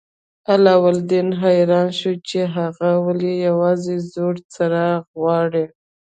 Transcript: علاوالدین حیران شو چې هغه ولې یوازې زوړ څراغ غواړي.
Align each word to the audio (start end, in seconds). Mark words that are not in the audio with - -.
علاوالدین 0.53 1.29
حیران 1.41 1.87
شو 1.99 2.11
چې 2.27 2.39
هغه 2.55 2.89
ولې 3.05 3.33
یوازې 3.47 3.95
زوړ 4.11 4.35
څراغ 4.53 5.01
غواړي. 5.21 5.65